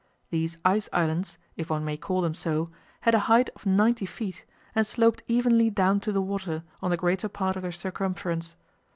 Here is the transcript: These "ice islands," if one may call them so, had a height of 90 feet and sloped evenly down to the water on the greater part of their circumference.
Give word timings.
These 0.31 0.57
"ice 0.65 0.89
islands," 0.91 1.37
if 1.57 1.69
one 1.69 1.85
may 1.85 1.95
call 1.95 2.21
them 2.21 2.33
so, 2.33 2.71
had 3.01 3.13
a 3.13 3.19
height 3.29 3.51
of 3.55 3.67
90 3.67 4.07
feet 4.07 4.45
and 4.73 4.87
sloped 4.87 5.21
evenly 5.27 5.69
down 5.69 5.99
to 5.99 6.11
the 6.11 6.23
water 6.23 6.63
on 6.81 6.89
the 6.89 6.97
greater 6.97 7.29
part 7.29 7.55
of 7.55 7.61
their 7.61 7.71
circumference. 7.71 8.55